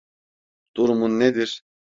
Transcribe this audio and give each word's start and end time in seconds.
Durumun 0.75 1.19
nedir? 1.19 1.63